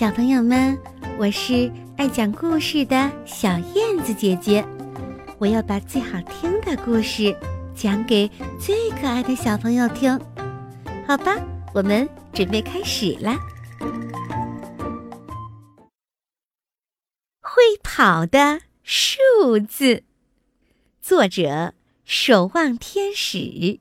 [0.00, 0.78] 小朋友们，
[1.18, 4.64] 我是爱讲故事的小燕子姐姐，
[5.36, 7.36] 我要把最好听的故事
[7.76, 8.26] 讲给
[8.58, 10.18] 最可爱的小朋友听，
[11.06, 11.36] 好吧？
[11.74, 13.38] 我们准备开始啦。
[17.42, 19.18] 会跑的数
[19.68, 20.04] 字，
[21.02, 21.74] 作者：
[22.06, 23.80] 守望天使。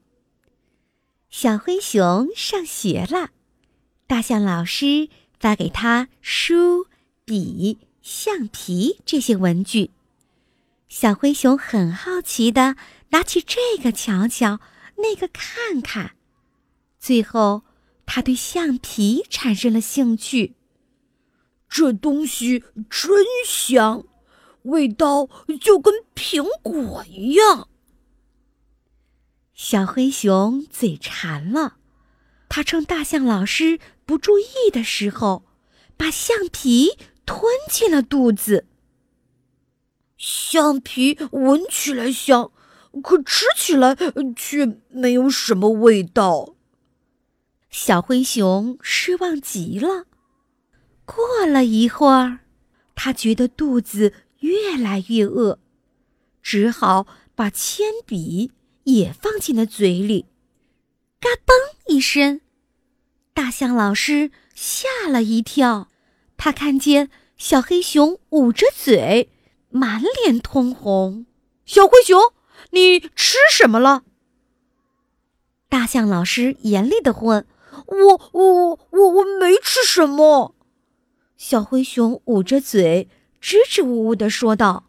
[1.29, 3.29] 小灰熊上学了，
[4.05, 5.07] 大象老师。
[5.39, 6.87] 发给他书、
[7.23, 9.91] 笔、橡皮这些文具，
[10.87, 12.75] 小灰熊很好奇的
[13.09, 14.59] 拿起这个瞧瞧，
[14.97, 16.15] 那个看看，
[16.99, 17.63] 最后
[18.05, 20.55] 他对橡皮产生了兴趣。
[21.69, 24.03] 这东西真香，
[24.63, 25.29] 味道
[25.61, 27.69] 就跟苹果一样。
[29.53, 31.78] 小灰熊嘴馋了。
[32.49, 35.45] 他趁大象老师不注意的时候，
[35.95, 38.65] 把橡皮吞进了肚子。
[40.17, 42.51] 橡皮闻起来香，
[43.01, 43.95] 可吃起来
[44.35, 46.55] 却没有什么味道。
[47.69, 50.05] 小灰熊失望极了。
[51.05, 52.39] 过了一会儿，
[52.95, 55.59] 他觉得肚子越来越饿，
[56.41, 58.51] 只好把铅笔
[58.85, 60.25] 也放进了嘴里。
[61.19, 61.68] 嘎嘣
[61.99, 62.39] 一声，
[63.33, 65.89] 大象老师吓了一跳。
[66.37, 69.29] 他看见小黑熊捂着嘴，
[69.67, 71.25] 满脸通红。
[71.65, 72.17] 小灰熊，
[72.69, 74.03] 你吃什么了？
[75.67, 77.45] 大象老师严厉的问。
[77.85, 80.55] 我我我我没吃什么。
[81.35, 83.09] 小灰熊捂着嘴，
[83.41, 84.85] 支支吾吾的说道：“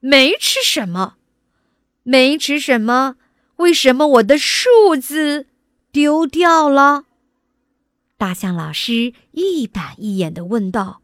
[0.00, 1.14] 没吃什么，
[2.02, 3.16] 没吃什么。”
[3.56, 5.46] 为什么我的数字
[5.96, 7.04] 丢掉了？
[8.18, 11.00] 大象老师一板一眼的问道：“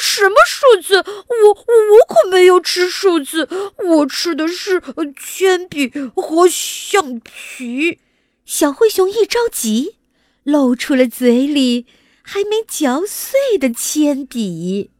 [0.00, 1.04] 什么数字？
[1.04, 4.82] 我我我可没有吃数字，我吃的是
[5.14, 7.98] 铅笔和橡皮。”
[8.46, 9.98] 小灰熊一着急，
[10.44, 11.84] 露出了嘴里
[12.22, 14.92] 还没嚼碎的铅笔。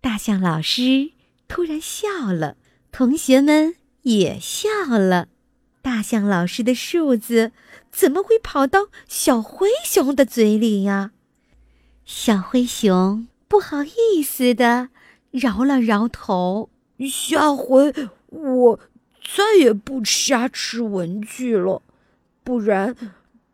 [0.00, 1.10] 大象老师
[1.48, 2.56] 突然笑了，
[2.92, 5.26] 同学们也笑了。
[5.82, 7.50] 大象老师的数字
[7.90, 11.10] 怎么会跑到小灰熊的嘴里呀？
[12.04, 14.90] 小灰熊不好意思的
[15.32, 16.70] 摇了摇头。
[17.10, 17.92] 下回
[18.28, 18.80] 我
[19.36, 21.82] 再也不瞎吃文具了，
[22.44, 22.96] 不然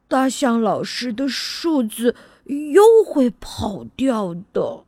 [0.06, 2.14] 大象老师的数字
[2.44, 4.84] 又会跑掉的。